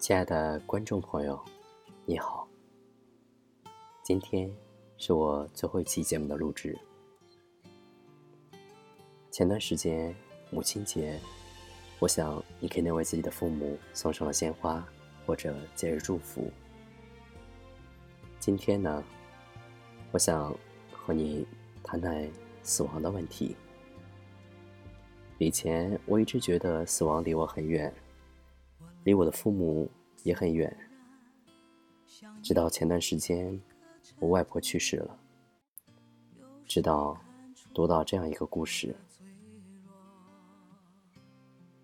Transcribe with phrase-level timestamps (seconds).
[0.00, 1.38] 亲爱的观众朋友，
[2.06, 2.48] 你好。
[4.02, 4.50] 今天
[4.96, 6.74] 是我最后一期节目的录制。
[9.30, 10.16] 前段时间
[10.48, 11.20] 母亲节，
[11.98, 14.82] 我想你肯定为自己的父母送上了鲜花
[15.26, 16.50] 或者节日祝福。
[18.38, 19.04] 今天呢，
[20.12, 20.56] 我想
[20.90, 21.46] 和你
[21.82, 22.26] 谈谈
[22.62, 23.54] 死亡的问题。
[25.36, 27.94] 以前我一直觉得死亡离我很远。
[29.04, 29.90] 离我的父母
[30.22, 30.76] 也很远，
[32.42, 33.60] 直到前段时间，
[34.18, 35.18] 我外婆去世了。
[36.66, 37.18] 直到
[37.74, 38.94] 读到这样一个故事：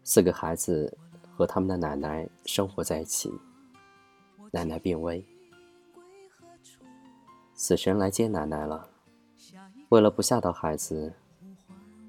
[0.05, 0.97] 四个孩子
[1.34, 3.33] 和他们的奶奶生活在一起，
[4.53, 5.25] 奶奶病危，
[7.55, 8.89] 死神来接奶奶了。
[9.89, 11.14] 为了不吓到孩子，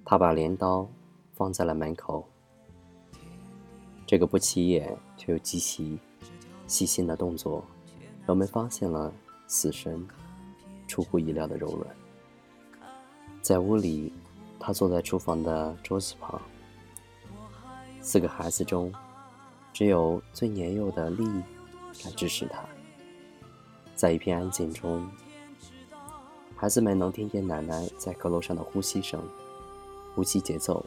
[0.03, 0.89] 他把镰刀
[1.33, 2.27] 放在了门口。
[4.07, 5.99] 这个不起眼却又极其
[6.65, 7.61] 细心的动作，
[8.21, 9.13] 让我们发现了
[9.47, 10.07] 死神
[10.87, 11.95] 出乎意料的柔软。
[13.41, 14.13] 在屋里，
[14.57, 16.41] 他坐在厨房的桌子旁。
[17.99, 18.93] 四个孩子中，
[19.73, 21.25] 只有最年幼的丽
[22.01, 22.63] 敢支持他。
[23.93, 25.05] 在一片安静中，
[26.55, 29.21] 孩子们能听见奶奶在阁楼上的呼吸声，
[30.15, 30.85] 呼吸节奏。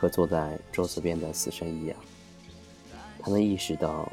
[0.00, 1.96] 和坐在桌子边的死神一样，
[3.18, 4.10] 他们意识到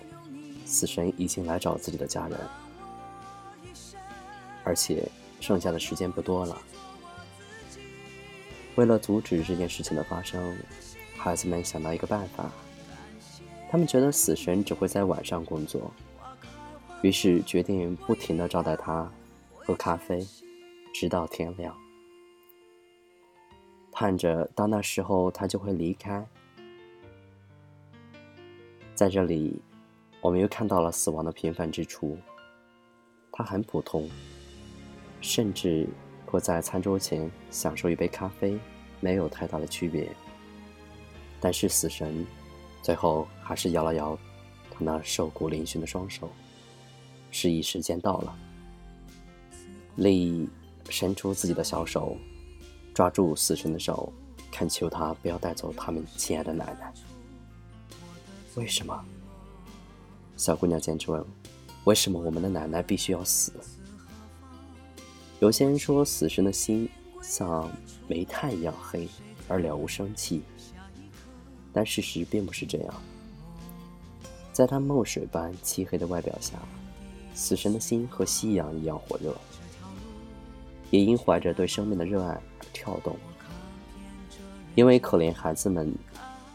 [0.65, 2.37] 死神已经来找自己的家人，
[4.65, 6.61] 而且剩下的时间不多了。
[8.75, 10.57] 为了阻止这件事情的发生，
[11.15, 12.51] 孩子们想到一个办法。
[13.71, 15.89] 他们觉得死神只会在晚上工作，
[17.01, 19.09] 于是决定不停地招待他
[19.55, 20.27] 喝咖啡，
[20.93, 21.73] 直到天亮。
[23.99, 26.23] 盼着到那时候他就会离开。
[28.93, 29.59] 在这里，
[30.21, 32.15] 我们又看到了死亡的平凡之处。
[33.31, 34.07] 它很普通，
[35.19, 35.87] 甚至
[36.27, 38.59] 和在餐桌前享受一杯咖啡
[38.99, 40.07] 没有太大的区别。
[41.39, 42.23] 但是死神
[42.83, 44.15] 最后还是摇了摇
[44.69, 46.29] 他那瘦骨嶙峋的双手，
[47.31, 48.37] 示意时间到了。
[49.95, 50.47] 丽
[50.87, 52.15] 伸出自己的小手。
[52.97, 54.11] 抓住死神的手，
[54.51, 56.91] 恳求他不要带走他们亲爱的奶奶。
[58.55, 59.05] 为什么？
[60.35, 61.23] 小姑娘坚持问
[61.85, 63.53] ：“为什么我们的奶奶必须要死？”
[65.39, 66.89] 有些人说，死神的心
[67.21, 67.69] 像
[68.07, 69.07] 煤炭一样黑
[69.47, 70.41] 而了无生气，
[71.71, 72.93] 但事实并不是这样。
[74.51, 76.57] 在他墨水般漆黑的外表下，
[77.35, 79.37] 死神的心和夕阳一样火热，
[80.89, 82.41] 也因怀着对生命的热爱。
[82.87, 83.17] 跳动，
[84.75, 85.93] 因为可怜孩子们，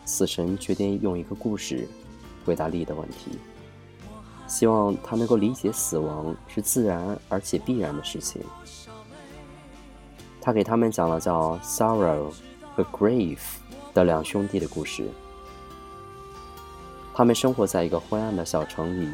[0.06, 1.87] 死神决定用一个故事
[2.43, 3.38] 回答丽的问题，
[4.47, 8.41] 希望他能够理解死亡是自然而且必然的事情。
[10.41, 12.32] 他给他们讲了叫 Sorrow
[12.75, 13.38] 和 Grief
[13.92, 15.06] 的两兄弟的故事。
[17.12, 19.09] 他们生活在一个灰暗的小城里，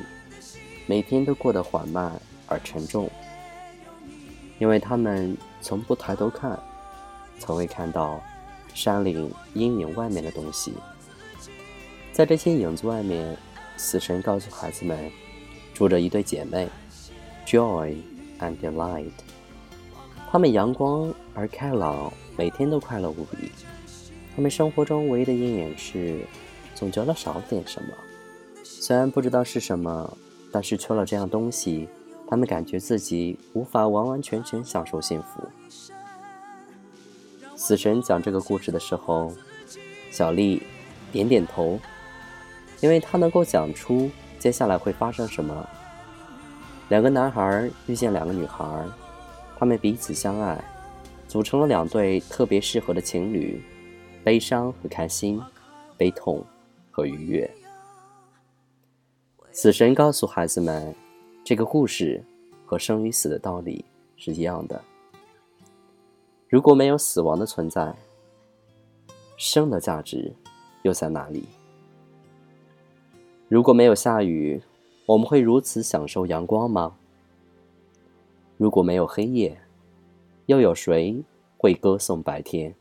[0.87, 2.12] 每天都过得缓慢
[2.47, 3.11] 而沉重，
[4.61, 6.57] 因为他们从不抬头看。
[7.38, 8.21] 从未看到
[8.75, 10.75] 山岭阴影外面的东西，
[12.12, 13.37] 在这些影子外面，
[13.76, 15.10] 死神告诉孩子们，
[15.72, 16.69] 住着一对姐妹
[17.47, 17.97] ，Joy
[18.41, 19.10] and Delight。
[20.31, 23.50] 她们阳光而开朗，每天都快乐无比。
[24.37, 26.21] 她们生活中唯一的阴影是，
[26.75, 27.88] 总觉得少了点什么。
[28.62, 30.16] 虽然不知道是什么，
[30.53, 31.88] 但是缺了这样东西，
[32.28, 35.43] 他们感觉自己无法完完全全享受幸福。
[37.69, 39.31] 死神讲这个故事的时候，
[40.11, 40.62] 小丽
[41.12, 41.79] 点点头，
[42.81, 45.69] 因为她能够讲出接下来会发生什么。
[46.89, 48.65] 两个男孩遇见两个女孩，
[49.59, 50.59] 他们彼此相爱，
[51.28, 53.62] 组成了两对特别适合的情侣：
[54.25, 55.39] 悲伤和开心，
[55.99, 56.42] 悲痛
[56.91, 57.51] 和愉悦。
[59.53, 60.95] 死神告诉孩子们，
[61.45, 62.25] 这个故事
[62.65, 63.84] 和生与死的道理
[64.16, 64.83] 是一样的。
[66.48, 67.95] 如果没有死亡的存在，
[69.36, 70.34] 生的价值
[70.83, 71.45] 又在哪里？
[73.48, 74.62] 如果没有下雨，
[75.04, 76.97] 我们会如此享受阳光吗？
[78.56, 79.60] 如果没有黑夜，
[80.47, 81.22] 又有谁
[81.59, 82.74] 会歌颂白天？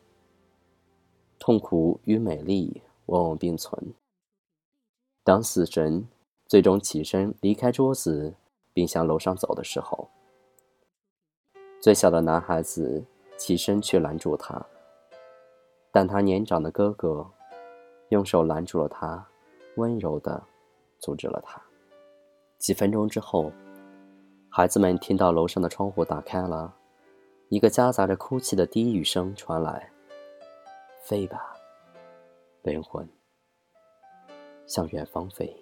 [1.37, 3.93] 痛苦与美丽往往并存。
[5.25, 6.07] 当死神
[6.45, 8.33] 最终起身离开桌子，
[8.73, 10.07] 并向楼上走的时候，
[11.81, 13.03] 最小的男孩子。
[13.37, 14.65] 起身去拦住他，
[15.91, 17.25] 但他年长的哥哥
[18.09, 19.25] 用手拦住了他，
[19.75, 20.43] 温柔的
[20.99, 21.61] 阻止了他。
[22.57, 23.51] 几分钟之后，
[24.49, 26.73] 孩子们听到楼上的窗户打开了，
[27.49, 29.91] 一个夹杂着哭泣的低语声传来
[31.05, 31.55] ：“飞吧，
[32.63, 33.07] 灵魂，
[34.65, 35.55] 向远方飞。”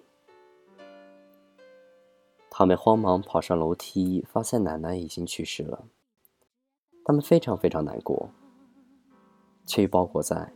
[2.48, 5.84] 他们慌忙跑上楼梯，发现奶奶已经去世了。
[7.08, 8.28] 他们非常非常难过，
[9.64, 10.52] 却包裹在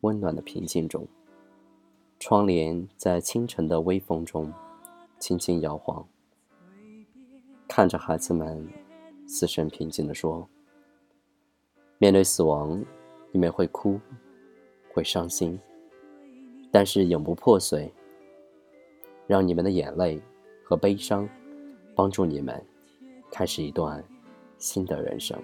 [0.00, 1.06] 温暖的平静中。
[2.18, 4.50] 窗帘在清晨的微风中
[5.18, 6.08] 轻轻摇晃，
[7.68, 8.66] 看着孩子们，
[9.26, 10.48] 死神平静地说
[12.00, 12.82] ：“面对死亡，
[13.30, 14.00] 你们会哭，
[14.94, 15.60] 会伤心，
[16.72, 17.92] 但是永不破碎。
[19.26, 20.18] 让你们的眼泪
[20.64, 21.28] 和悲伤。”
[21.94, 22.64] 帮助你们
[23.30, 24.02] 开始一段
[24.56, 25.38] 新的人生。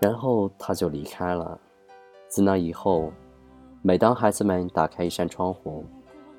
[0.00, 1.58] 然后他就离开了。
[2.28, 3.12] 自那以后，
[3.82, 5.84] 每当孩子们打开一扇窗户，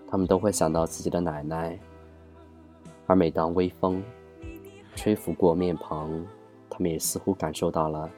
[0.08, 1.78] 他们都会想到自己的奶奶；
[3.08, 4.04] 而每当微风
[4.96, 6.10] 吹拂过面庞，
[6.70, 8.10] 他们也似乎感受到了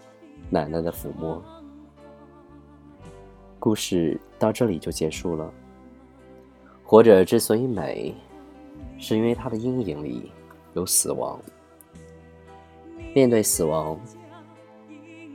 [0.49, 1.41] 奶奶的抚摸。
[3.59, 5.51] 故事到这里就结束了。
[6.83, 8.15] 活着之所以美，
[8.97, 10.31] 是因为它的阴影里。
[10.73, 11.39] 有死亡，
[13.15, 13.99] 面对死亡，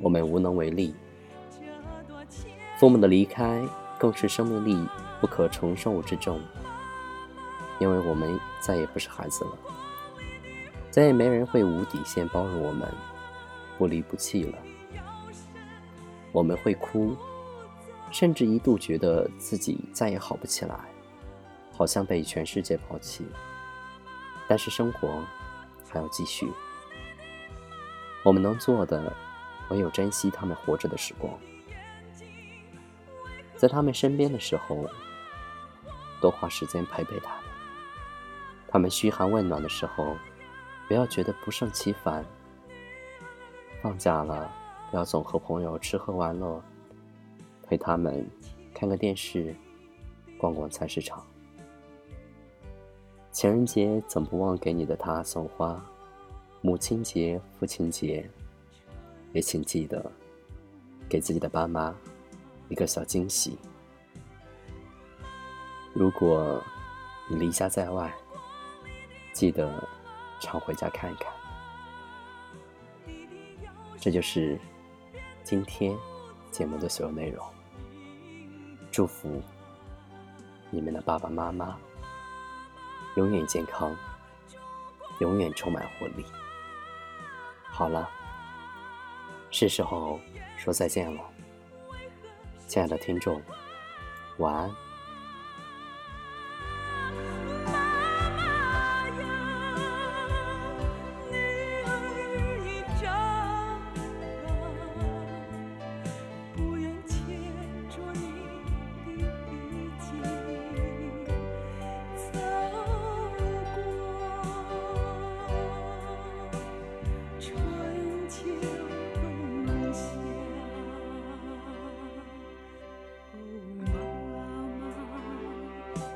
[0.02, 0.94] 我们无能为力。
[2.78, 3.62] 父母的离开
[3.99, 4.88] 更是生命力
[5.20, 6.40] 不可承受之重，
[7.78, 9.52] 因为我们再也不是孩子了，
[10.90, 12.93] 再也没人会无底线包容我们，
[13.78, 14.58] 不离不弃了。
[16.32, 17.16] 我们会哭，
[18.10, 20.81] 甚至一度觉得自己再也好不起来，
[21.70, 23.25] 好像被全世界抛弃。
[24.48, 25.22] 但是生活
[25.88, 26.50] 还要继续，
[28.25, 29.14] 我们能做的
[29.72, 31.32] 唯有珍惜他们活着的时光，
[33.56, 34.86] 在他们身边的时候，
[36.20, 37.42] 多花时间陪陪他们；
[38.69, 40.14] 他们嘘寒问暖的时候，
[40.86, 42.22] 不要觉得不胜其烦。
[43.80, 44.52] 放假了，
[44.90, 46.62] 不要总和朋友吃喝玩乐，
[47.66, 48.28] 陪他们
[48.74, 49.56] 看个电视，
[50.38, 51.26] 逛逛菜市场。
[53.30, 55.82] 情人节总不忘给你的他送花，
[56.60, 58.30] 母亲节、父亲节，
[59.32, 60.11] 也请记得
[61.08, 61.94] 给自己的爸妈
[62.69, 63.58] 一个小惊喜。
[65.93, 66.62] 如果
[67.29, 68.12] 你离家在外，
[69.32, 69.88] 记得
[70.40, 71.32] 常回家看一看。
[74.00, 74.58] 这就是
[75.43, 75.96] 今天
[76.50, 77.44] 节目的所有内容。
[78.90, 79.40] 祝福
[80.70, 81.79] 你们的爸爸妈妈。
[83.17, 83.94] 永远健康，
[85.20, 86.25] 永远充满活力。
[87.67, 88.08] 好了，
[89.52, 90.19] 是时候
[90.56, 91.20] 说再见了，
[92.66, 93.40] 亲爱的听众，
[94.38, 94.81] 晚安。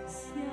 [0.06, 0.45] 想。